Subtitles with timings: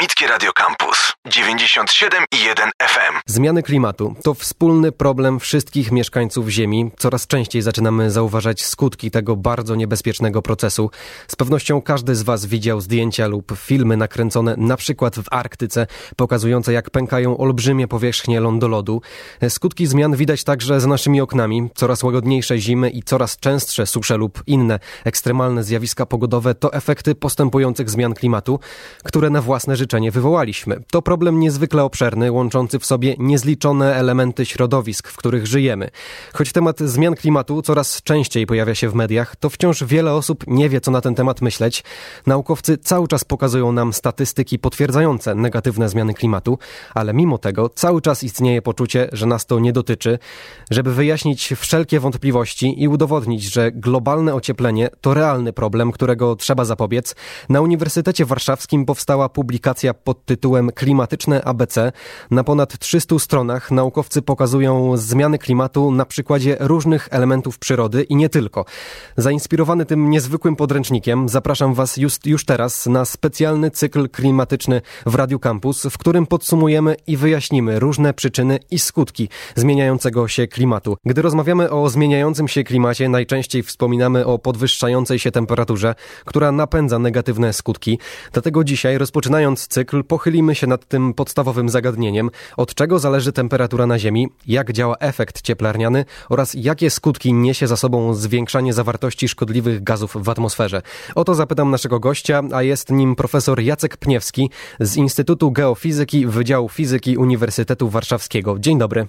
[0.00, 3.18] Akademickie Radio Campus 97 i 1 FM.
[3.26, 6.90] Zmiany klimatu to wspólny problem wszystkich mieszkańców Ziemi.
[6.98, 10.90] Coraz częściej zaczynamy zauważać skutki tego bardzo niebezpiecznego procesu.
[11.28, 15.86] Z pewnością każdy z Was widział zdjęcia lub filmy nakręcone na przykład w Arktyce,
[16.16, 19.02] pokazujące jak pękają olbrzymie powierzchnie lądolodu.
[19.48, 21.70] Skutki zmian widać także za naszymi oknami.
[21.74, 27.90] Coraz łagodniejsze zimy i coraz częstsze susze lub inne ekstremalne zjawiska pogodowe to efekty postępujących
[27.90, 28.60] zmian klimatu,
[29.04, 30.80] które na własne życzenie wywołaliśmy.
[30.90, 35.90] To problem niezwykle obszerny, łączący w sobie niezliczone elementy środowisk, w których żyjemy.
[36.34, 40.68] Choć temat zmian klimatu coraz częściej pojawia się w mediach, to wciąż wiele osób nie
[40.68, 41.84] wie, co na ten temat myśleć.
[42.26, 46.58] Naukowcy cały czas pokazują nam statystyki potwierdzające negatywne zmiany klimatu,
[46.94, 50.18] ale mimo tego cały czas istnieje poczucie, że nas to nie dotyczy.
[50.70, 57.14] Żeby wyjaśnić wszelkie wątpliwości i udowodnić, że globalne ocieplenie to realny problem, którego trzeba zapobiec,
[57.48, 61.92] na Uniwersytecie Warszawskim powstała publikacja pod tytułem Klimatyczne ABC.
[62.30, 68.28] Na ponad 300 stronach naukowcy pokazują zmiany klimatu na przykładzie różnych elementów przyrody i nie
[68.28, 68.64] tylko.
[69.16, 75.38] Zainspirowany tym niezwykłym podręcznikiem zapraszam Was już, już teraz na specjalny cykl klimatyczny w Radio
[75.38, 80.96] Campus, w którym podsumujemy i wyjaśnimy różne przyczyny i skutki zmieniającego się klimatu.
[81.04, 85.94] Gdy rozmawiamy o zmieniającym się klimacie, najczęściej wspominamy o podwyższającej się temperaturze,
[86.24, 87.98] która napędza negatywne skutki.
[88.32, 93.98] Dlatego dzisiaj, rozpoczynając cykl, pochylimy się nad tym podstawowym zagadnieniem, od czego zależy temperatura na
[93.98, 100.16] Ziemi, jak działa efekt cieplarniany oraz jakie skutki niesie za sobą zwiększanie zawartości szkodliwych gazów
[100.20, 100.82] w atmosferze.
[101.14, 106.68] O to zapytam naszego gościa, a jest nim profesor Jacek Pniewski z Instytutu Geofizyki Wydziału
[106.68, 108.58] Fizyki Uniwersytetu Warszawskiego.
[108.58, 109.06] Dzień dobry.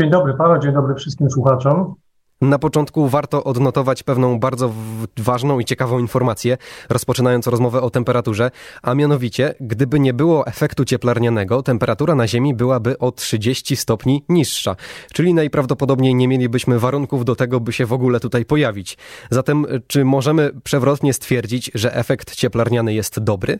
[0.00, 1.94] Dzień dobry panu, dzień dobry wszystkim słuchaczom.
[2.40, 4.72] Na początku warto odnotować pewną bardzo
[5.16, 6.56] ważną i ciekawą informację,
[6.88, 8.50] rozpoczynając rozmowę o temperaturze,
[8.82, 14.76] a mianowicie, gdyby nie było efektu cieplarnianego, temperatura na Ziemi byłaby o 30 stopni niższa,
[15.12, 18.98] czyli najprawdopodobniej nie mielibyśmy warunków do tego, by się w ogóle tutaj pojawić.
[19.30, 23.58] Zatem, czy możemy przewrotnie stwierdzić, że efekt cieplarniany jest dobry?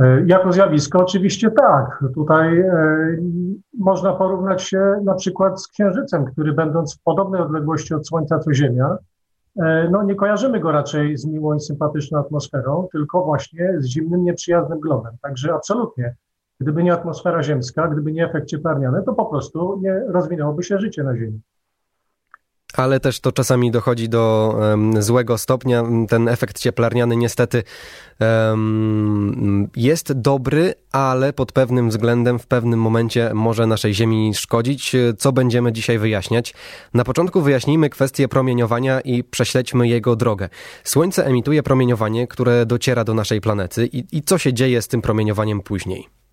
[0.00, 2.04] E, jako zjawisko oczywiście tak.
[2.14, 3.16] Tutaj e,
[3.78, 8.54] można porównać się na przykład z Księżycem, który będąc w podobnej odległości od Słońca co
[8.54, 8.96] Ziemia,
[9.56, 14.24] e, no nie kojarzymy go raczej z miłą i sympatyczną atmosferą, tylko właśnie z zimnym,
[14.24, 15.12] nieprzyjaznym globem.
[15.22, 16.14] Także absolutnie,
[16.60, 21.04] gdyby nie atmosfera ziemska, gdyby nie efekt cieplarniany, to po prostu nie rozwinęłoby się życie
[21.04, 21.40] na Ziemi
[22.76, 25.84] ale też to czasami dochodzi do um, złego stopnia.
[26.08, 27.62] Ten efekt cieplarniany niestety
[28.20, 35.32] um, jest dobry, ale pod pewnym względem w pewnym momencie może naszej Ziemi szkodzić, co
[35.32, 36.54] będziemy dzisiaj wyjaśniać.
[36.94, 40.48] Na początku wyjaśnijmy kwestię promieniowania i prześledźmy jego drogę.
[40.84, 45.02] Słońce emituje promieniowanie, które dociera do naszej planety i, i co się dzieje z tym
[45.02, 46.23] promieniowaniem później?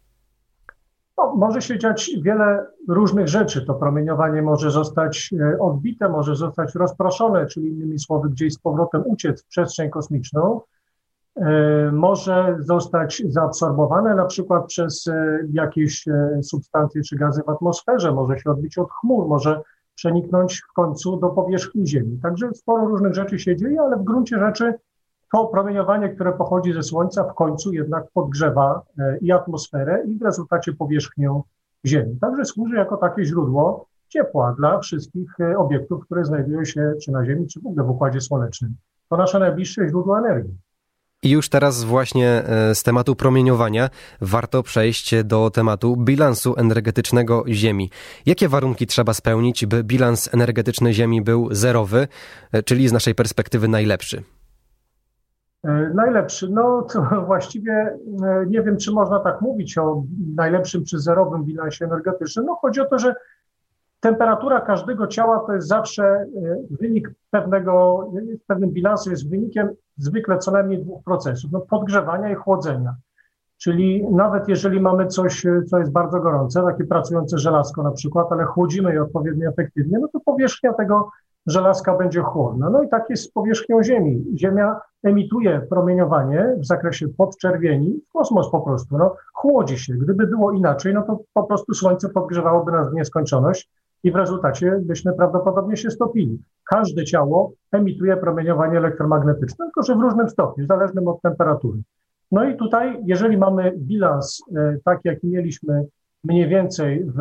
[1.22, 3.66] No, może się dziać wiele różnych rzeczy.
[3.66, 9.04] To promieniowanie może zostać e, odbite, może zostać rozproszone, czyli innymi słowy, gdzieś z powrotem
[9.06, 10.62] uciec w przestrzeń kosmiczną.
[11.36, 16.06] E, może zostać zaabsorbowane na przykład przez e, jakieś
[16.44, 19.62] substancje czy gazy w atmosferze, może się odbić od chmur, może
[19.96, 22.20] przeniknąć w końcu do powierzchni Ziemi.
[22.24, 24.74] Także sporo różnych rzeczy się dzieje, ale w gruncie rzeczy
[25.32, 30.22] to promieniowanie, które pochodzi ze Słońca, w końcu jednak podgrzewa e, i atmosferę, i w
[30.22, 31.42] rezultacie powierzchnię
[31.86, 32.18] Ziemi.
[32.22, 37.26] Także służy jako takie źródło ciepła dla wszystkich e, obiektów, które znajdują się czy na
[37.26, 38.76] Ziemi, czy w ogóle w Układzie Słonecznym.
[39.10, 40.58] To nasze najbliższe źródło energii.
[41.24, 43.90] I już teraz właśnie e, z tematu promieniowania
[44.22, 47.90] warto przejść do tematu bilansu energetycznego Ziemi.
[48.26, 52.08] Jakie warunki trzeba spełnić, by bilans energetyczny Ziemi był zerowy,
[52.66, 54.24] czyli z naszej perspektywy najlepszy?
[55.64, 57.74] E, najlepszy, no to właściwie
[58.24, 60.04] e, nie wiem, czy można tak mówić o
[60.36, 62.46] najlepszym czy zerowym bilansie energetycznym.
[62.46, 63.16] No chodzi o to, że
[64.00, 66.28] temperatura każdego ciała to jest zawsze e,
[66.72, 68.06] wynik pewnego,
[68.48, 72.96] pewnym bilansu jest wynikiem zwykle co najmniej dwóch procesów, no podgrzewania i chłodzenia.
[73.58, 78.44] Czyli nawet jeżeli mamy coś, co jest bardzo gorące, takie pracujące żelazko na przykład, ale
[78.44, 81.10] chłodzimy je odpowiednio efektywnie, no to powierzchnia tego
[81.48, 82.70] żelazka będzie chłodna.
[82.70, 84.26] No i tak jest z powierzchnią Ziemi.
[84.36, 88.98] Ziemia emituje promieniowanie w zakresie podczerwieni kosmos po prostu.
[88.98, 89.94] No, chłodzi się.
[89.94, 93.70] Gdyby było inaczej, no to po prostu Słońce podgrzewałoby nas w nieskończoność
[94.04, 96.40] i w rezultacie byśmy prawdopodobnie się stopili.
[96.70, 101.80] Każde ciało emituje promieniowanie elektromagnetyczne, tylko że w różnym stopniu, zależnym od temperatury.
[102.32, 105.86] No i tutaj, jeżeli mamy bilans e, taki, jaki mieliśmy
[106.24, 107.20] mniej więcej w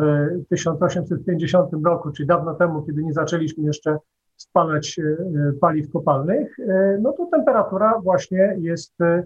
[0.49, 3.97] 1850 roku, czyli dawno temu, kiedy nie zaczęliśmy jeszcze
[4.37, 9.23] spalać e, paliw kopalnych, e, no to temperatura właśnie jest e,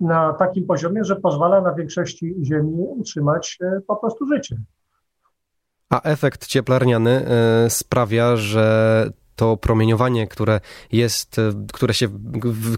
[0.00, 4.56] na takim poziomie, że pozwala na większości Ziemi utrzymać po prostu życie.
[5.90, 7.24] A efekt cieplarniany
[7.68, 9.06] sprawia, że
[9.38, 10.60] to promieniowanie, które
[10.92, 11.42] jest, e,
[11.72, 12.06] które się,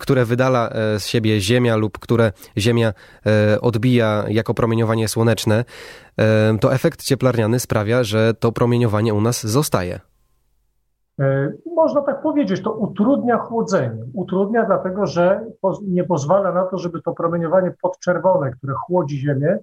[0.00, 2.92] które wydala e, z siebie Ziemia lub które Ziemia
[3.26, 5.64] e, odbija jako promieniowanie słoneczne,
[6.60, 10.00] to efekt cieplarniany sprawia, że to promieniowanie u nas zostaje.
[11.76, 14.04] Można tak powiedzieć, to utrudnia chłodzenie.
[14.14, 15.40] Utrudnia dlatego, że
[15.82, 19.58] nie pozwala na to, żeby to promieniowanie podczerwone, które chłodzi Ziemię,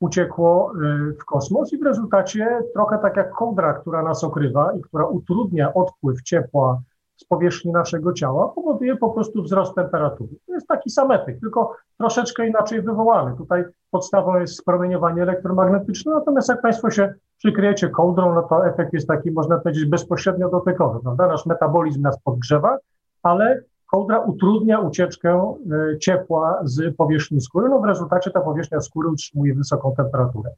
[0.00, 4.80] uciekło y, w kosmos i w rezultacie trochę tak jak kołdra, która nas okrywa i
[4.80, 6.82] która utrudnia odpływ ciepła
[7.16, 10.30] z powierzchni naszego ciała, powoduje po prostu wzrost temperatury.
[10.46, 13.36] To jest taki sam efekt, tylko troszeczkę inaczej wywołany.
[13.36, 19.08] Tutaj podstawą jest promieniowanie elektromagnetyczne, natomiast jak Państwo się przykryjecie kołdrą, no to efekt jest
[19.08, 21.00] taki, można powiedzieć, bezpośrednio dotykowy.
[21.00, 21.26] Prawda?
[21.26, 22.78] Nasz metabolizm nas podgrzewa,
[23.22, 25.54] ale kołdra utrudnia ucieczkę
[25.94, 27.68] e, ciepła z powierzchni skóry.
[27.68, 30.50] No w rezultacie ta powierzchnia skóry utrzymuje wysoką temperaturę.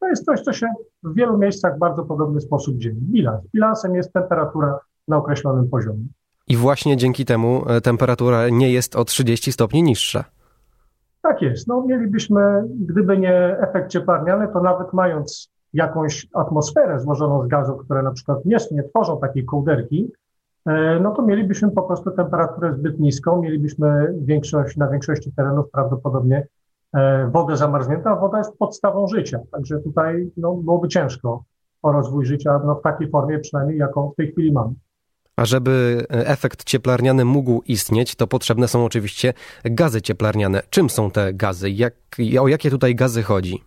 [0.00, 0.66] To jest coś, co się
[1.02, 2.96] w wielu miejscach w bardzo podobny sposób dzieje.
[2.98, 3.44] Bilans.
[3.54, 6.04] Bilansem jest temperatura na określonym poziomie.
[6.48, 10.24] I właśnie dzięki temu e, temperatura nie jest o 30 stopni niższa.
[11.22, 11.68] Tak jest.
[11.68, 18.02] No, mielibyśmy, gdyby nie efekt cieplarniany, to nawet mając jakąś atmosferę złożoną z gazów, które
[18.02, 20.12] na przykład nie, nie tworzą takiej kołderki,
[21.00, 26.46] no to mielibyśmy po prostu temperaturę zbyt niską, mielibyśmy większość, na większości terenów prawdopodobnie
[26.94, 29.38] e, wodę zamarzniętą, a woda jest podstawą życia.
[29.52, 31.44] Także tutaj no, byłoby ciężko
[31.82, 34.74] o rozwój życia no, w takiej formie przynajmniej, jaką w tej chwili mamy.
[35.36, 39.32] A żeby efekt cieplarniany mógł istnieć, to potrzebne są oczywiście
[39.64, 40.62] gazy cieplarniane.
[40.70, 41.70] Czym są te gazy?
[41.70, 41.94] Jak,
[42.40, 43.62] o jakie tutaj gazy chodzi?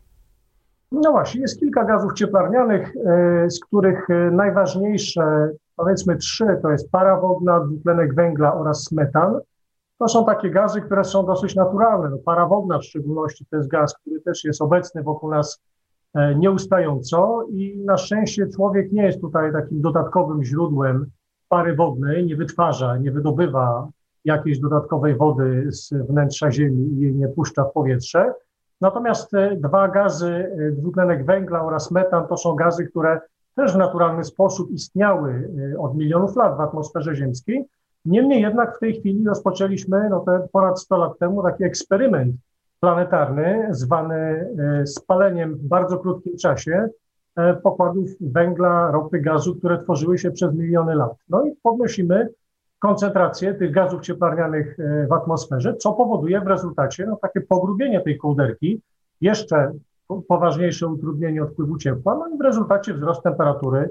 [0.92, 7.19] No właśnie, jest kilka gazów cieplarnianych, e, z których najważniejsze powiedzmy trzy, to jest para
[7.19, 9.39] wodna, dwutlenek węgla oraz metan.
[9.98, 12.10] To są takie gazy, które są dosyć naturalne.
[12.10, 15.62] No, para wodna w szczególności to jest gaz, który też jest obecny wokół nas
[16.13, 21.12] e, nieustająco i na szczęście człowiek nie jest tutaj takim dodatkowym źródłem
[21.50, 23.88] pary wodnej, nie wytwarza, nie wydobywa
[24.25, 28.33] jakiejś dodatkowej wody z wnętrza Ziemi i jej nie puszcza w powietrze.
[28.81, 33.21] Natomiast e, dwa gazy, e, dwutlenek węgla oraz metan, to są gazy, które
[33.56, 37.66] też w naturalny sposób istniały y, od milionów lat w atmosferze ziemskiej.
[38.06, 42.36] Niemniej jednak w tej chwili rozpoczęliśmy no, te ponad 100 lat temu taki eksperyment
[42.80, 44.48] planetarny zwany
[44.81, 46.90] y, spaleniem w bardzo krótkim czasie
[47.40, 51.13] y, pokładów węgla, ropy, gazu, które tworzyły się przez miliony lat.
[51.30, 52.30] No i podnosimy
[52.80, 54.78] koncentrację tych gazów cieplarnianych
[55.10, 58.81] w atmosferze, co powoduje w rezultacie no, takie pogrubienie tej kołderki,
[59.22, 59.72] jeszcze
[60.28, 63.90] poważniejsze utrudnienie odpływu ciepła, no i w rezultacie wzrost temperatury,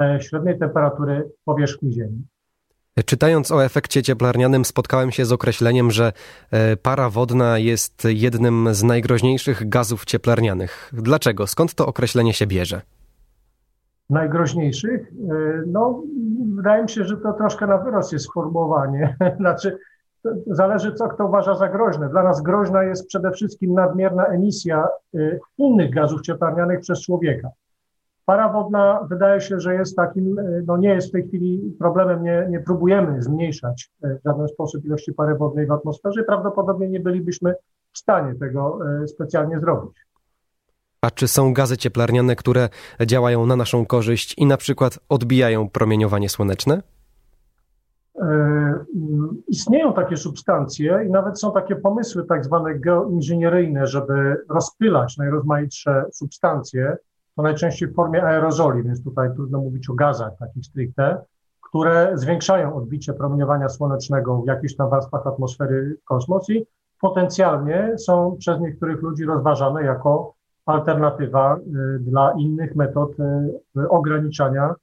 [0.00, 2.26] e, średniej temperatury powierzchni Ziemi.
[3.04, 6.12] Czytając o efekcie cieplarnianym, spotkałem się z określeniem, że
[6.50, 10.90] e, para wodna jest jednym z najgroźniejszych gazów cieplarnianych.
[10.92, 11.46] Dlaczego?
[11.46, 12.80] Skąd to określenie się bierze?
[14.10, 15.12] Najgroźniejszych?
[15.30, 16.02] E, no,
[16.56, 19.16] wydaje mi się, że to troszkę na wyrost jest sformułowanie.
[19.40, 19.78] znaczy,
[20.46, 22.08] zależy, co kto uważa za groźne.
[22.08, 27.48] Dla nas groźna jest przede wszystkim nadmierna emisja y, innych gazów cieplarnianych przez człowieka.
[28.24, 32.22] Para wodna wydaje się, że jest takim, y, no nie jest w tej chwili problemem,
[32.22, 36.24] nie, nie próbujemy zmniejszać y, w żaden sposób ilości pary wodnej w atmosferze.
[36.24, 37.54] Prawdopodobnie nie bylibyśmy
[37.92, 39.92] w stanie tego specjalnie zrobić.
[41.00, 42.68] A czy są gazy cieplarniane, które
[43.06, 46.82] działają na naszą korzyść i na przykład odbijają promieniowanie słoneczne?
[48.20, 55.16] E, mm, istnieją takie substancje i nawet są takie pomysły tak zwane geoinżynieryjne, żeby rozpylać
[55.16, 56.96] najrozmaitsze substancje,
[57.36, 61.18] to najczęściej w formie aerozoli, więc tutaj trudno mówić o gazach takich stricte,
[61.60, 66.66] które zwiększają odbicie promieniowania słonecznego w jakichś tam warstwach atmosfery kosmos i
[67.00, 70.34] potencjalnie są przez niektórych ludzi rozważane jako
[70.66, 74.74] alternatywa y, dla innych metod y, ograniczania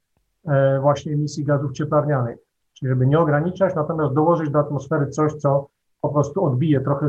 [0.45, 0.51] y,
[0.81, 2.45] właśnie emisji gazów cieplarnianych
[2.79, 5.67] czyli żeby nie ograniczać, natomiast dołożyć do atmosfery coś, co
[6.01, 7.07] po prostu odbije trochę,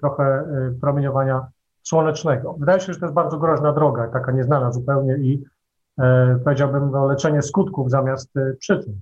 [0.00, 1.46] trochę e, promieniowania
[1.82, 2.52] słonecznego.
[2.58, 5.44] Wydaje się, że to jest bardzo groźna droga, taka nieznana zupełnie i
[5.98, 9.00] e, powiedziałbym no, leczenie skutków zamiast e, przyczyn.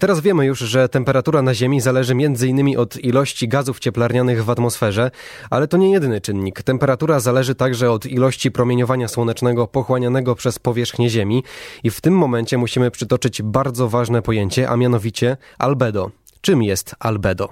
[0.00, 2.78] Teraz wiemy już, że temperatura na Ziemi zależy m.in.
[2.78, 5.10] od ilości gazów cieplarnianych w atmosferze,
[5.50, 6.62] ale to nie jedyny czynnik.
[6.62, 11.44] Temperatura zależy także od ilości promieniowania słonecznego pochłanianego przez powierzchnię Ziemi
[11.84, 16.10] i w tym momencie musimy przytoczyć bardzo ważne pojęcie, a mianowicie albedo.
[16.40, 17.48] Czym jest albedo?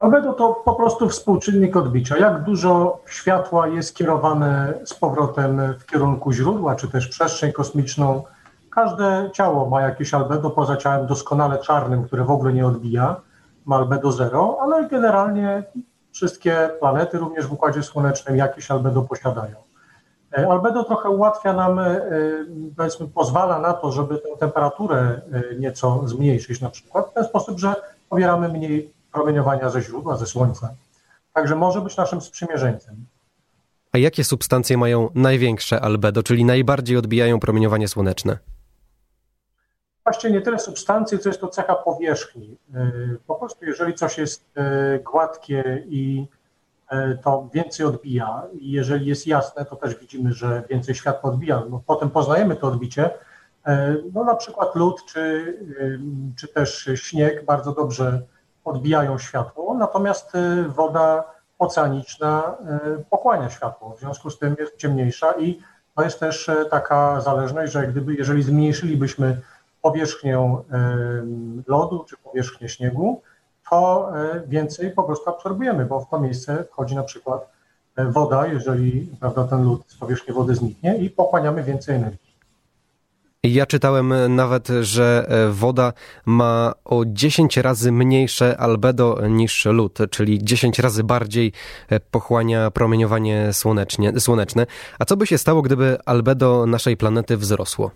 [0.00, 2.18] Albedo to po prostu współczynnik odbicia.
[2.18, 8.22] Jak dużo światła jest kierowane z powrotem w kierunku źródła, czy też przestrzeń kosmiczną
[8.70, 13.16] Każde ciało ma jakieś albedo poza ciałem doskonale czarnym, które w ogóle nie odbija,
[13.64, 15.62] ma albedo zero, ale generalnie
[16.12, 19.56] Wszystkie planety również w Układzie Słonecznym jakieś albedo posiadają.
[20.38, 22.00] E, albedo trochę ułatwia nam, e,
[22.76, 25.20] powiedzmy, pozwala na to, żeby tę temperaturę
[25.58, 27.74] nieco zmniejszyć na przykład w ten sposób, że
[28.08, 30.74] pobieramy mniej promieniowania ze źródła, ze Słońca.
[31.32, 32.96] Także może być naszym sprzymierzeńcem.
[33.92, 38.38] A jakie substancje mają największe albedo, czyli najbardziej odbijają promieniowanie słoneczne?
[40.10, 42.56] Właściwie nie tyle substancji, co jest to cecha powierzchni.
[42.74, 44.44] Y, po prostu jeżeli coś jest
[44.96, 46.26] y, gładkie i
[46.92, 51.62] y, to więcej odbija i jeżeli jest jasne, to też widzimy, że więcej światła odbija.
[51.70, 53.10] No, potem poznajemy to odbicie.
[54.12, 55.54] No na przykład lód czy,
[56.36, 58.22] czy też śnieg bardzo dobrze
[58.64, 60.32] odbijają światło, natomiast
[60.68, 61.24] woda
[61.58, 62.54] oceaniczna
[63.10, 65.60] pochłania światło, w związku z tym jest ciemniejsza i
[65.96, 69.40] to jest też taka zależność, że gdyby, jeżeli zmniejszylibyśmy
[69.82, 70.62] powierzchnię
[71.66, 73.22] lodu czy powierzchnię śniegu,
[73.70, 77.52] to e, więcej po prostu absorbujemy, bo w to miejsce wchodzi na przykład
[77.96, 82.30] e, woda, jeżeli prawda, ten lód z powierzchni wody zniknie i pochłaniamy więcej energii.
[83.42, 85.92] Ja czytałem nawet, że e, woda
[86.26, 91.52] ma o 10 razy mniejsze albedo niż lód, czyli 10 razy bardziej
[92.10, 93.50] pochłania promieniowanie
[94.18, 94.66] słoneczne.
[94.98, 97.90] A co by się stało, gdyby albedo naszej planety wzrosło?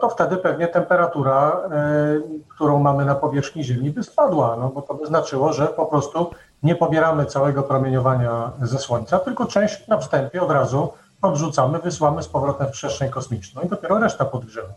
[0.00, 4.94] To wtedy pewnie temperatura, e, którą mamy na powierzchni Ziemi, by spadła, no bo to
[4.94, 6.30] by znaczyło, że po prostu
[6.62, 12.28] nie pobieramy całego promieniowania ze Słońca, tylko część na wstępie od razu odrzucamy, wysyłamy z
[12.28, 14.72] powrotem w przestrzeń kosmiczną i dopiero reszta podgrzewa.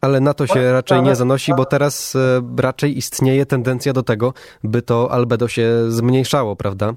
[0.00, 4.32] Ale na to się raczej nie zanosi, bo teraz e, raczej istnieje tendencja do tego,
[4.64, 6.92] by to albedo się zmniejszało, prawda?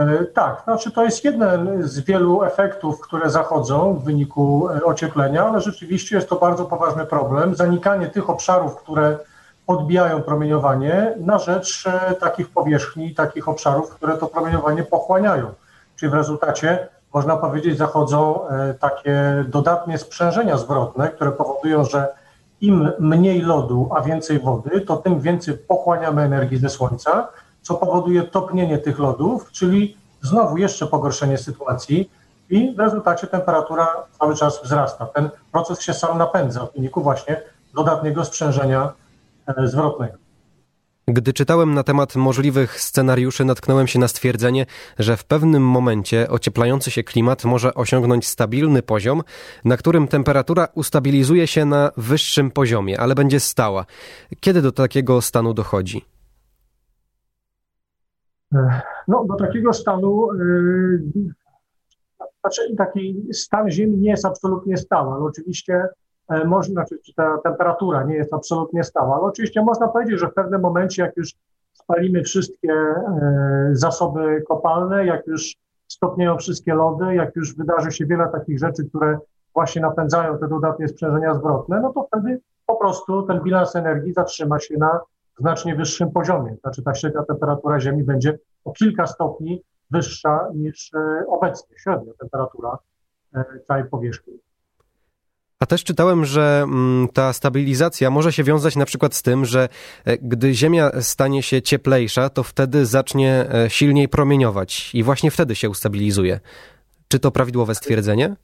[0.00, 5.44] E, tak, znaczy to jest jeden z wielu efektów, które zachodzą w wyniku e, ocieplenia,
[5.44, 7.54] ale rzeczywiście jest to bardzo poważny problem.
[7.54, 9.18] Zanikanie tych obszarów, które
[9.66, 15.46] odbijają promieniowanie na rzecz e, takich powierzchni, takich obszarów, które to promieniowanie pochłaniają.
[15.96, 18.40] Czyli w rezultacie, można powiedzieć, zachodzą
[18.80, 22.08] takie dodatnie sprzężenia zwrotne, które powodują, że
[22.60, 27.28] im mniej lodu, a więcej wody, to tym więcej pochłaniamy energii ze Słońca,
[27.62, 32.10] co powoduje topnienie tych lodów, czyli znowu jeszcze pogorszenie sytuacji
[32.50, 33.88] i w rezultacie temperatura
[34.18, 35.06] cały czas wzrasta.
[35.06, 37.42] Ten proces się sam napędza w wyniku właśnie
[37.74, 38.92] dodatniego sprzężenia
[39.46, 40.14] e, zwrotnego.
[41.08, 44.66] Gdy czytałem na temat możliwych scenariuszy, natknąłem się na stwierdzenie,
[44.98, 49.22] że w pewnym momencie ocieplający się klimat może osiągnąć stabilny poziom,
[49.64, 53.86] na którym temperatura ustabilizuje się na wyższym poziomie, ale będzie stała.
[54.40, 56.04] Kiedy do takiego stanu dochodzi?
[59.08, 61.00] No, do takiego stanu, yy,
[62.40, 65.88] znaczy taki stan Ziemi nie jest absolutnie stały, ale oczywiście
[66.28, 70.34] e, można, znaczy ta temperatura nie jest absolutnie stała, ale oczywiście można powiedzieć, że w
[70.34, 71.34] pewnym momencie, jak już
[71.72, 75.56] spalimy wszystkie e, zasoby kopalne, jak już
[75.88, 79.18] stopnieją wszystkie lody, jak już wydarzy się wiele takich rzeczy, które
[79.54, 84.58] właśnie napędzają te dodatnie sprzężenia zwrotne, no to wtedy po prostu ten bilans energii zatrzyma
[84.58, 85.00] się na
[85.40, 86.56] znacznie wyższym poziomie.
[86.60, 92.78] Znaczy ta średnia temperatura Ziemi będzie o kilka stopni wyższa niż e, obecnie średnia temperatura
[93.34, 94.34] e, całej powierzchni.
[95.60, 99.68] A też czytałem, że mm, ta stabilizacja może się wiązać na przykład z tym, że
[100.04, 105.70] e, gdy Ziemia stanie się cieplejsza, to wtedy zacznie silniej promieniować i właśnie wtedy się
[105.70, 106.40] ustabilizuje.
[107.08, 108.36] Czy to prawidłowe stwierdzenie?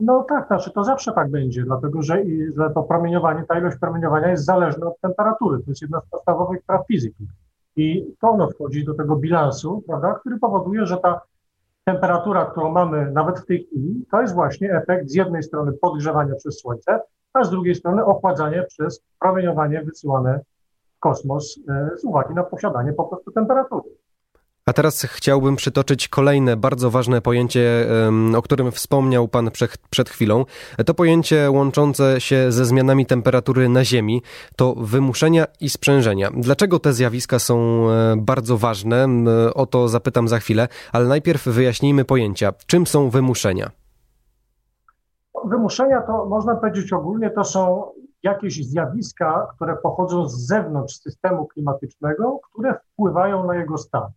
[0.00, 2.22] No tak, znaczy to zawsze tak będzie, dlatego że,
[2.56, 5.58] że to promieniowanie, ta ilość promieniowania jest zależna od temperatury.
[5.58, 7.26] To jest jedna z podstawowych praw fizyki.
[7.76, 11.20] I to ono wchodzi do tego bilansu, prawda, który powoduje, że ta
[11.84, 16.34] temperatura, którą mamy nawet w tej chwili, to jest właśnie efekt z jednej strony podgrzewania
[16.34, 17.00] przez Słońce,
[17.32, 20.40] a z drugiej strony ochładzania przez promieniowanie wysyłane
[20.96, 23.90] w kosmos e, z uwagi na posiadanie po prostu temperatury.
[24.70, 27.86] A teraz chciałbym przytoczyć kolejne bardzo ważne pojęcie,
[28.36, 29.50] o którym wspomniał Pan
[29.90, 30.44] przed chwilą.
[30.86, 34.22] To pojęcie łączące się ze zmianami temperatury na Ziemi
[34.56, 36.30] to wymuszenia i sprzężenia.
[36.34, 39.08] Dlaczego te zjawiska są e, bardzo ważne?
[39.54, 42.52] O to zapytam za chwilę, ale najpierw wyjaśnijmy pojęcia.
[42.66, 43.70] Czym są wymuszenia?
[45.44, 52.40] Wymuszenia to można powiedzieć ogólnie to są jakieś zjawiska, które pochodzą z zewnątrz systemu klimatycznego,
[52.50, 54.10] które wpływają na jego stan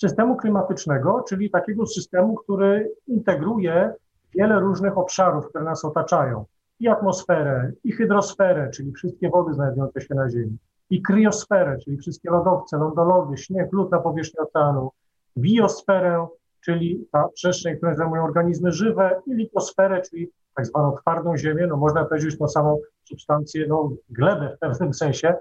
[0.00, 3.92] systemu klimatycznego, czyli takiego systemu, który integruje
[4.34, 6.44] wiele różnych obszarów, które nas otaczają.
[6.80, 10.56] I atmosferę, i hydrosferę, czyli wszystkie wody znajdujące się na Ziemi,
[10.90, 14.90] i kryosferę, czyli wszystkie lodowce, lądolody, śnieg, lód na powierzchni oceanu,
[15.38, 16.26] biosferę,
[16.64, 21.76] czyli ta przestrzeń, którą zajmują organizmy żywe, i litosferę, czyli tak zwaną twardą ziemię, no
[21.76, 25.34] można powiedzieć tą samą substancję, no glebę w pewnym sensie,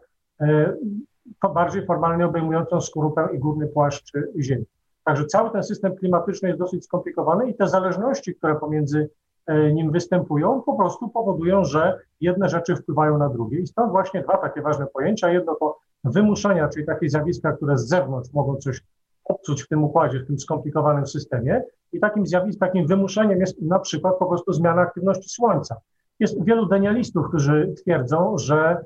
[1.46, 4.66] e, bardziej formalnie obejmującą skorupę i górny płaszcz Ziemi.
[5.04, 9.10] Także cały ten system klimatyczny jest dosyć skomplikowany i te zależności, które pomiędzy
[9.46, 13.60] e, nim występują, po prostu powodują, że jedne rzeczy wpływają na drugie.
[13.60, 15.30] I stąd właśnie dwa takie ważne pojęcia.
[15.30, 18.82] Jedno to wymuszenia, czyli takie zjawiska, które z zewnątrz mogą coś
[19.24, 21.64] popsuć w tym układzie, w tym skomplikowanym systemie.
[21.94, 25.76] I takim zjawiskiem, takim wymuszeniem jest na przykład po prostu zmiana aktywności Słońca.
[26.20, 28.78] Jest wielu denialistów, którzy twierdzą, że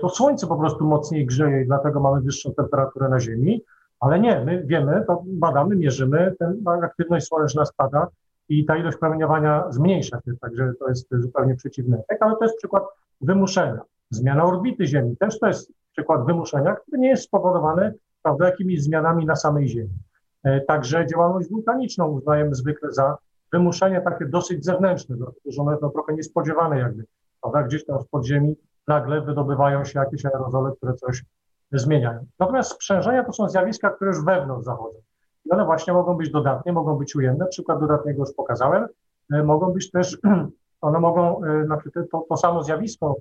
[0.00, 3.62] to Słońce po prostu mocniej grzeje i dlatego mamy wyższą temperaturę na Ziemi,
[4.00, 8.08] ale nie, my wiemy, to badamy, mierzymy, ten, aktywność słoneczna spada
[8.48, 12.56] i ta ilość promieniowania zmniejsza się, także to jest zupełnie przeciwny efekt, ale to jest
[12.56, 12.84] przykład
[13.20, 13.80] wymuszenia.
[14.10, 19.26] Zmiana orbity Ziemi też to jest przykład wymuszenia, który nie jest spowodowany prawda, jakimiś zmianami
[19.26, 19.98] na samej Ziemi.
[20.42, 23.18] E, także działalność wulkaniczną uznajemy zwykle za
[23.52, 27.04] wymuszenie takie dosyć zewnętrzne, dlatego że one są trochę niespodziewane jakby,
[27.40, 28.56] prawda, gdzieś tam z podziemi
[28.88, 31.24] nagle wydobywają się jakieś aerozole, które coś
[31.72, 32.26] zmieniają.
[32.38, 34.98] Natomiast sprzężenia to są zjawiska, które już wewnątrz zachodzą.
[35.44, 37.46] I one właśnie mogą być dodatnie, mogą być ujemne.
[37.46, 38.86] Przykład dodatniego już pokazałem.
[39.32, 40.18] E, mogą być też,
[40.80, 43.16] one mogą, e, na przykład to, to samo zjawisko,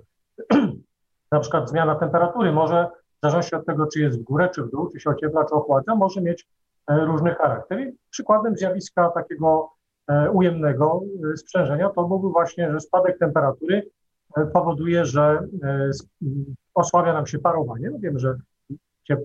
[1.31, 4.71] na przykład zmiana temperatury może, w zależności od tego, czy jest w górę, czy w
[4.71, 6.47] dół, czy się ociepla, czy ochładza, może mieć
[6.87, 7.79] e, różny charakter.
[7.79, 9.77] I przykładem zjawiska takiego
[10.33, 11.01] ujemnego
[11.35, 13.89] sprzężenia to byłby właśnie, że spadek temperatury
[14.45, 15.47] powoduje, że
[16.73, 17.89] osłabia nam się parowanie.
[17.89, 18.35] No wiemy, że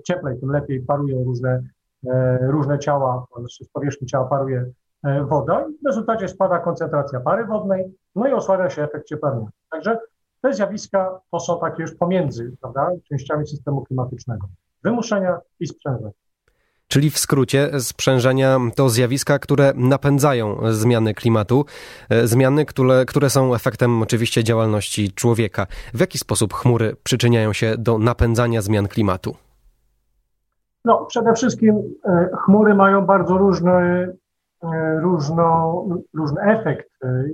[0.05, 1.63] cieplej, tym lepiej parują różne,
[2.07, 3.27] e, różne ciała,
[3.63, 4.71] z powierzchni ciała paruje
[5.05, 9.51] e, woda i w rezultacie spada koncentracja pary wodnej, no i osłabia się efekt cieplarniany.
[9.71, 9.99] Także
[10.43, 14.47] te zjawiska to są takie już pomiędzy prawda, częściami systemu klimatycznego.
[14.85, 16.11] Wymuszenia i sprzężenia.
[16.93, 21.65] Czyli w skrócie sprzężenia to zjawiska, które napędzają zmiany klimatu,
[22.11, 25.67] e, zmiany, które, które są efektem oczywiście działalności człowieka.
[25.95, 29.35] W jaki sposób chmury przyczyniają się do napędzania zmian klimatu?
[30.85, 33.73] No, przede wszystkim e, chmury mają bardzo różny,
[34.63, 35.85] e, różno,
[36.15, 36.91] różny efekt,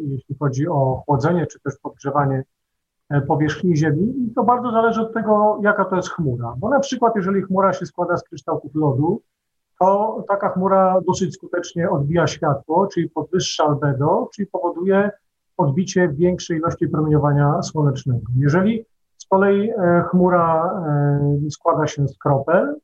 [0.09, 2.42] jeśli chodzi o chłodzenie czy też podgrzewanie
[3.29, 6.55] powierzchni Ziemi i to bardzo zależy od tego, jaka to jest chmura.
[6.59, 9.23] Bo na przykład, jeżeli chmura się składa z kryształków lodu,
[9.81, 15.11] to taka chmura dosyć skutecznie odbija światło, czyli podwyższa albedo, czyli powoduje
[15.57, 18.23] odbicie większej ilości promieniowania słonecznego.
[18.37, 18.85] Jeżeli
[19.17, 20.71] z kolei e, chmura
[21.47, 22.77] e, składa się z kropel,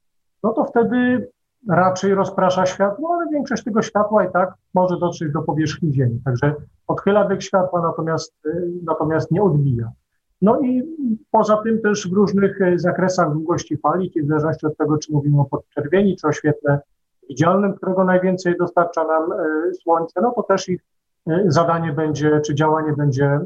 [0.43, 1.29] no to wtedy
[1.69, 6.21] raczej rozprasza światło, ale większość tego światła i tak może dotrzeć do powierzchni Ziemi.
[6.25, 6.55] Także
[6.87, 8.51] odchyla bieg światła, natomiast, e,
[8.83, 9.93] natomiast nie odbija.
[10.43, 10.83] No i
[11.31, 15.13] poza tym też w różnych e, zakresach długości fali, czyli w zależności od tego, czy
[15.13, 16.81] mówimy o podczerwieni, czy o świetle
[17.29, 19.37] widzialnym, którego najwięcej dostarcza nam e,
[19.83, 20.85] Słońce, no to też ich
[21.27, 23.41] e, zadanie będzie, czy działanie będzie,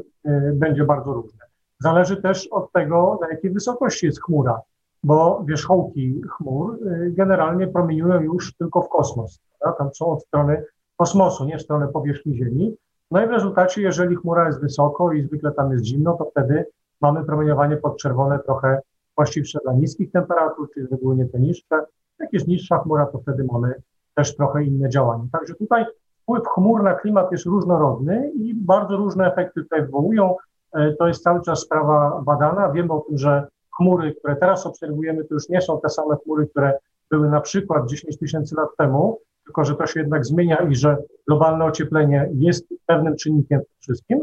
[0.53, 1.39] będzie bardzo różne.
[1.79, 4.61] Zależy też od tego, na jakiej wysokości jest chmura,
[5.03, 9.39] bo wierzchołki chmur generalnie promieniują już tylko w kosmos.
[9.59, 9.77] Prawda?
[9.77, 10.63] Tam są od strony
[10.97, 12.75] kosmosu, nie w stronę powierzchni Ziemi.
[13.11, 16.65] No i w rezultacie, jeżeli chmura jest wysoko i zwykle tam jest zimno, to wtedy
[17.01, 18.81] mamy promieniowanie podczerwone trochę
[19.15, 21.85] właściwsze dla niskich temperatur, czyli z reguły nie te niższe.
[22.19, 23.73] Jak jest niższa chmura, to wtedy mamy
[24.15, 25.27] też trochę inne działanie.
[25.31, 25.85] Także tutaj
[26.21, 30.35] wpływ chmur na klimat jest różnorodny i bardzo różne efekty tutaj wywołują.
[30.73, 32.71] E, to jest cały czas sprawa badana.
[32.71, 36.47] Wiemy o tym, że chmury, które teraz obserwujemy, to już nie są te same chmury,
[36.47, 36.73] które
[37.11, 40.97] były na przykład 10 tysięcy lat temu, tylko że to się jednak zmienia i że
[41.27, 44.21] globalne ocieplenie jest pewnym czynnikiem w wszystkim.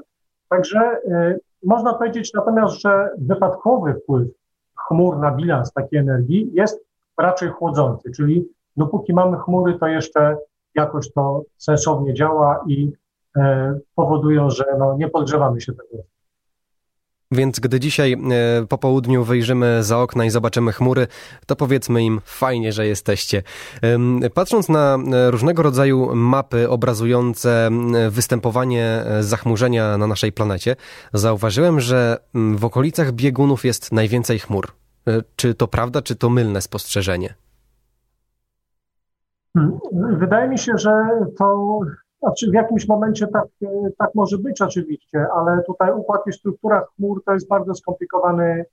[0.49, 4.29] Także e, można powiedzieć natomiast, że wypadkowy wpływ
[4.77, 6.87] chmur na bilans takiej energii jest
[7.19, 10.37] raczej chłodzący, czyli dopóki mamy chmury, to jeszcze
[10.75, 12.93] jakoś to sensownie działa i
[13.37, 16.03] e, powodują, że no, nie podgrzewamy się tego.
[17.33, 21.07] Więc gdy dzisiaj e, po południu wyjrzymy za okna i zobaczymy chmury,
[21.47, 23.43] to powiedzmy im fajnie, że jesteście.
[24.35, 27.71] Patrząc na e, różnego rodzaju mapy obrazujące
[28.11, 30.77] występowanie e, zachmurzenia na naszej planecie,
[31.13, 34.73] zauważyłem, że w okolicach biegunów jest najwięcej chmur.
[35.37, 37.35] Czy to prawda, czy to mylne spostrzeżenie?
[39.57, 39.79] Hmm,
[40.19, 40.91] wydaje mi się, że
[41.39, 41.79] to
[42.23, 46.87] znaczy w jakimś momencie tak, e, tak może być oczywiście, ale tutaj układ i struktura
[46.97, 48.65] chmur to jest bardzo skomplikowany,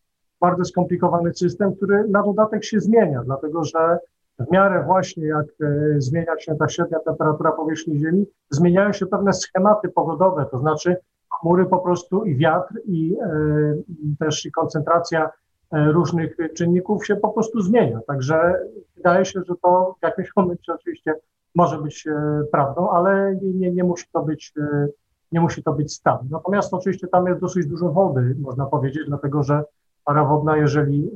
[0.41, 3.97] bardzo skomplikowany system, który na dodatek się zmienia, dlatego że
[4.39, 9.33] w miarę właśnie jak e, zmienia się ta średnia temperatura powierzchni Ziemi, zmieniają się pewne
[9.33, 10.97] schematy pogodowe, to znaczy
[11.39, 15.29] chmury po prostu i wiatr i e, też i koncentracja
[15.71, 17.99] różnych czynników się po prostu zmienia.
[18.07, 18.59] Także
[18.95, 21.15] wydaje się, że to w jakimś momencie oczywiście
[21.55, 24.87] może być e, prawdą, ale nie, nie, musi to być e,
[25.31, 26.17] nie musi to być stan.
[26.29, 29.63] Natomiast oczywiście tam jest dosyć dużo wody, można powiedzieć, dlatego że
[30.05, 31.11] para wodna, jeżeli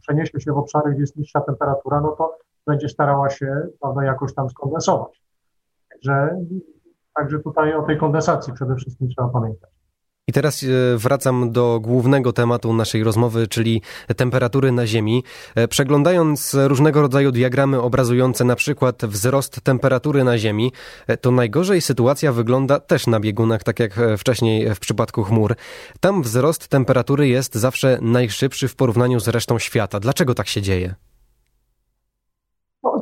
[0.00, 4.34] przeniesie się w obszary, gdzie jest niższa temperatura, no to będzie starała się prawda, jakoś
[4.34, 5.22] tam skondensować.
[5.90, 6.44] Także,
[7.14, 9.77] także tutaj o tej kondensacji przede wszystkim trzeba pamiętać.
[10.28, 13.82] I teraz e, wracam do głównego tematu naszej rozmowy, czyli
[14.16, 15.24] temperatury na Ziemi.
[15.54, 20.72] E, przeglądając różnego rodzaju diagramy obrazujące na przykład wzrost temperatury na Ziemi,
[21.06, 25.56] e, to najgorzej sytuacja wygląda też na biegunach, tak jak wcześniej w przypadku chmur.
[26.00, 30.00] Tam wzrost temperatury jest zawsze najszybszy w porównaniu z resztą świata.
[30.00, 31.07] Dlaczego tak się dzieje?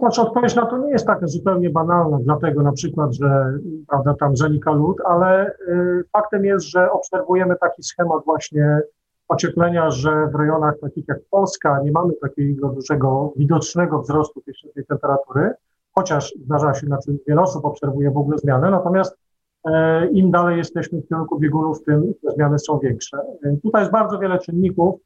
[0.07, 3.53] Znaczy odpowiedź na to nie jest taka zupełnie banalna, dlatego na przykład, że
[3.89, 8.81] prawda, tam zanika lód, ale y, faktem jest, że obserwujemy taki schemat właśnie
[9.29, 14.43] ocieplenia, że w rejonach takich jak Polska nie mamy takiego dużego, widocznego wzrostu
[14.75, 15.51] tej, temperatury,
[15.95, 19.17] chociaż zdarza się, znaczy wiele osób obserwuje w ogóle zmiany, natomiast
[19.65, 23.19] e, im dalej jesteśmy w kierunku biegunów, tym te zmiany są większe.
[23.45, 25.01] E, tutaj jest bardzo wiele czynników,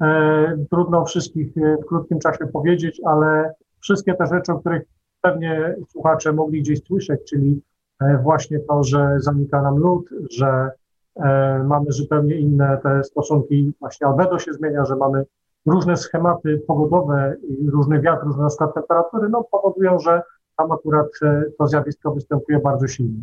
[0.00, 4.82] e, trudno wszystkich w krótkim czasie powiedzieć, ale wszystkie te rzeczy, o których
[5.20, 7.62] pewnie słuchacze mogli gdzieś słyszeć, czyli
[8.00, 10.70] e, właśnie to, że zanika nam lód, że
[11.16, 15.24] e, mamy zupełnie inne te stosunki, właśnie albedo się zmienia, że mamy
[15.66, 17.36] różne schematy pogodowe
[17.68, 20.22] różny wiatr, różne temperatury, no powodują, że
[20.56, 23.20] tam akurat e, to zjawisko występuje bardzo silnie.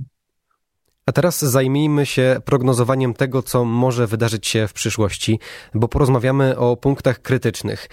[1.06, 5.40] A teraz zajmijmy się prognozowaniem tego, co może wydarzyć się w przyszłości,
[5.74, 7.88] bo porozmawiamy o punktach krytycznych.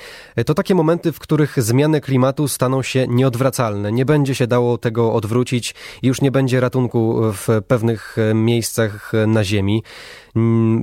[0.46, 3.92] To takie momenty, w których zmiany klimatu staną się nieodwracalne.
[3.92, 9.44] Nie będzie się dało tego odwrócić i już nie będzie ratunku w pewnych miejscach na
[9.44, 9.82] Ziemi.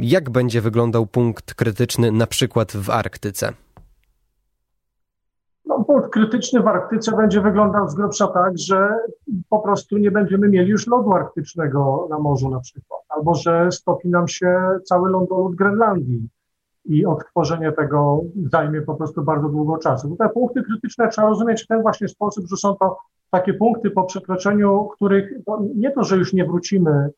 [0.02, 3.54] Jak będzie wyglądał punkt krytyczny na przykład w Arktyce?
[6.14, 8.98] Krytyczny w Arktyce będzie wyglądał z grubsza tak, że
[9.50, 14.10] po prostu nie będziemy mieli już lodu arktycznego na morzu na przykład, albo że stopi
[14.10, 16.30] nam się cały lądolud Grenlandii
[16.86, 18.22] i odtworzenie tego
[18.52, 20.16] zajmie po prostu bardzo długo czasu.
[20.20, 22.98] Te punkty krytyczne trzeba rozumieć w ten właśnie sposób, że są to
[23.32, 27.10] takie punkty po przekroczeniu, których no, nie to, że już nie wrócimy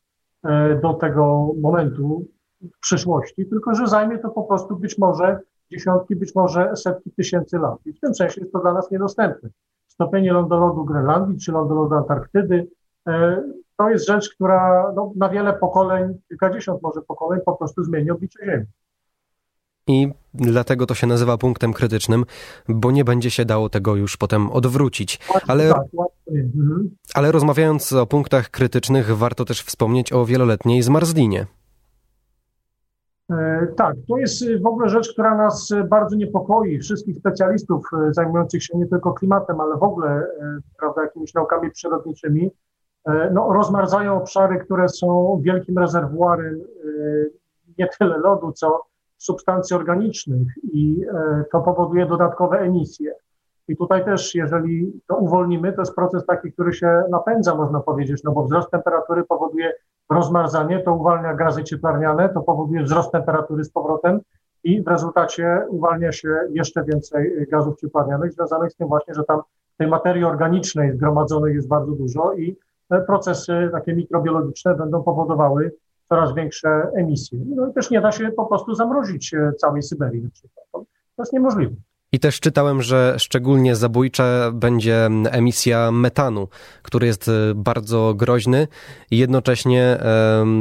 [0.44, 2.24] e, do tego momentu
[2.62, 5.40] w przyszłości, tylko że zajmie to po prostu być może
[5.72, 7.78] dziesiątki, być może setki tysięcy lat.
[7.86, 9.48] I w tym sensie jest to dla nas niedostępne.
[9.88, 12.68] Stopienie lądolodu Grenlandii czy lądolodu Antarktydy
[13.08, 13.42] e,
[13.76, 18.44] to jest rzecz, która no, na wiele pokoleń, kilkadziesiąt może pokoleń po prostu zmieni oblicze
[18.44, 18.64] Ziemi.
[19.88, 22.24] I dlatego to się nazywa punktem krytycznym,
[22.68, 25.20] bo nie będzie się dało tego już potem odwrócić.
[25.46, 25.82] Ale, tak,
[26.30, 26.90] mhm.
[27.14, 31.46] ale rozmawiając o punktach krytycznych, warto też wspomnieć o wieloletniej zmarzlinie.
[33.30, 37.86] E, tak, to jest y, w ogóle rzecz, która nas y, bardzo niepokoi, wszystkich specjalistów
[37.92, 40.26] y, zajmujących się nie tylko klimatem, ale w ogóle
[40.78, 42.50] prawda, jakimiś naukami przyrodniczymi.
[43.04, 46.60] E, no, rozmarzają obszary, które są wielkim rezerwuarem
[47.78, 48.82] nie tyle lodu, co
[49.18, 53.12] substancji organicznych i e, to powoduje dodatkowe emisje.
[53.68, 58.22] I tutaj też, jeżeli to uwolnimy, to jest proces taki, który się napędza, można powiedzieć,
[58.24, 59.72] no bo wzrost temperatury powoduje
[60.10, 64.20] rozmarzanie, to uwalnia gazy cieplarniane, to powoduje wzrost temperatury z powrotem
[64.64, 69.40] i w rezultacie uwalnia się jeszcze więcej gazów cieplarnianych, związanych z tym właśnie, że tam
[69.78, 72.56] tej materii organicznej zgromadzonej jest bardzo dużo i
[73.06, 75.72] procesy takie mikrobiologiczne będą powodowały
[76.08, 77.38] coraz większe emisje.
[77.56, 80.66] No i też nie da się po prostu zamrozić całej Syberii na przykład.
[81.16, 81.76] To jest niemożliwe.
[82.16, 86.48] I też czytałem, że szczególnie zabójcza będzie emisja metanu,
[86.82, 88.68] który jest e, bardzo groźny
[89.10, 89.98] i jednocześnie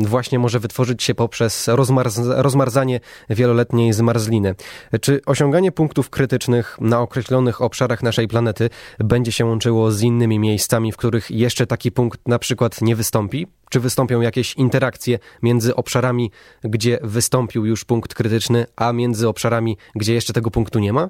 [0.05, 4.55] właśnie może wytworzyć się poprzez rozmarz rozmarzanie wieloletniej zmarzliny.
[5.01, 10.91] Czy osiąganie punktów krytycznych na określonych obszarach naszej planety będzie się łączyło z innymi miejscami,
[10.91, 13.47] w których jeszcze taki punkt na przykład nie wystąpi?
[13.69, 16.31] Czy wystąpią jakieś interakcje między obszarami,
[16.63, 21.09] gdzie wystąpił już punkt krytyczny, a między obszarami, gdzie jeszcze tego punktu nie ma?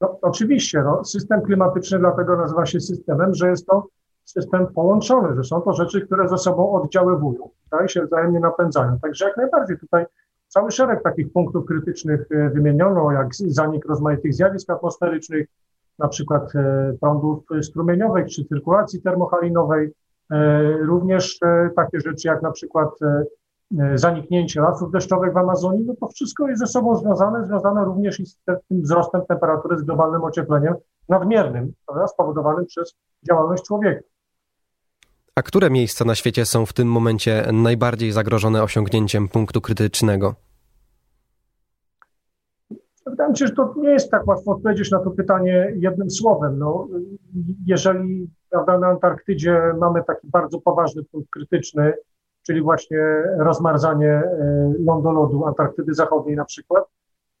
[0.00, 3.86] No, oczywiście, no, system klimatyczny dlatego nazywa się systemem, że jest to
[4.24, 8.98] system połączony, że są to rzeczy, które ze sobą oddziaływują, tak, się wzajemnie napędzają.
[9.02, 10.06] Także jak najbardziej tutaj
[10.48, 15.48] cały szereg takich punktów krytycznych e, wymieniono, jak zanik rozmaitych zjawisk atmosferycznych,
[15.98, 19.92] na przykład e, prądów strumieniowych czy cyrkulacji termochalinowej,
[20.30, 21.38] e, również
[21.76, 23.24] takie rzeczy jak na przykład E,
[23.94, 28.26] zaniknięcie lasów deszczowych w Amazonii, no to wszystko jest ze sobą związane, związane również i
[28.26, 30.74] z tym wzrostem temperatury, z globalnym ociepleniem
[31.08, 32.94] nadmiernym, prawda, spowodowanym przez
[33.28, 34.00] działalność człowieka.
[35.34, 40.34] A które miejsca na świecie są w tym momencie najbardziej zagrożone osiągnięciem punktu krytycznego?
[43.06, 46.58] Wydaje mi się, że to nie jest tak łatwo odpowiedzieć na to pytanie jednym słowem.
[46.58, 46.88] No,
[47.66, 51.92] jeżeli prawda, na Antarktydzie mamy taki bardzo poważny punkt krytyczny,
[52.46, 52.98] czyli właśnie
[53.38, 56.84] rozmarzanie e, lądolodu Antarktydy Zachodniej na przykład,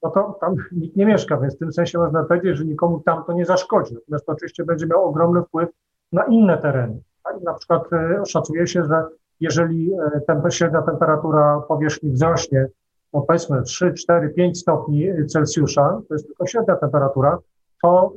[0.02, 3.24] no to tam nikt nie mieszka, więc w tym sensie można powiedzieć, że nikomu tam
[3.24, 3.94] to nie zaszkodzi.
[3.94, 5.68] Natomiast to oczywiście będzie miało ogromny wpływ
[6.12, 7.00] na inne tereny.
[7.24, 7.42] Tak?
[7.42, 7.82] Na przykład
[8.26, 9.04] szacuje się, że
[9.40, 9.90] jeżeli
[10.26, 12.66] ten, średnia temperatura powierzchni wzrośnie,
[13.12, 17.38] no powiedzmy 3, 4, 5 stopni Celsjusza, to jest tylko średnia temperatura,
[17.84, 18.12] to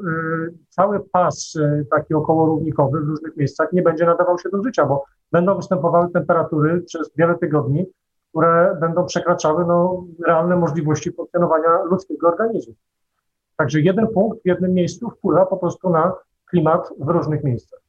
[0.47, 4.85] y, cały pas y, taki okołorównikowy w różnych miejscach nie będzie nadawał się do życia,
[4.85, 7.85] bo będą występowały temperatury przez wiele tygodni,
[8.29, 12.73] które będą przekraczały no, realne możliwości funkcjonowania ludzkiego organizmu.
[13.57, 16.13] Także jeden punkt w jednym miejscu wpływa po prostu na
[16.45, 17.86] klimat w różnych miejscach.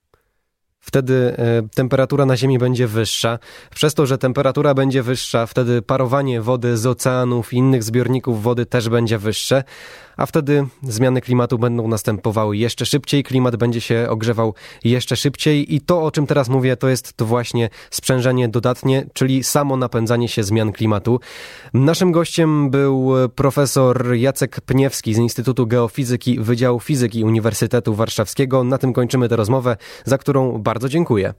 [0.80, 3.38] Wtedy e, temperatura na Ziemi będzie wyższa.
[3.74, 8.66] Przez to, że temperatura będzie wyższa, wtedy parowanie wody z oceanów i innych zbiorników wody
[8.66, 9.64] też będzie wyższe
[10.18, 15.80] a wtedy zmiany klimatu będą następowały jeszcze szybciej, klimat będzie się ogrzewał jeszcze szybciej i
[15.80, 20.42] to, o czym teraz mówię, to jest to właśnie sprzężenie dodatnie, czyli samo napędzanie się
[20.42, 21.20] zmian klimatu.
[21.74, 28.64] Naszym gościem był profesor Jacek Pniewski z Instytutu Geofizyki Wydziału Fizyki Uniwersytetu Warszawskiego.
[28.64, 31.34] Na tym kończymy tę rozmowę, za którą bardzo dziękuję.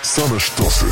[0.02, 0.87] Same sztosy.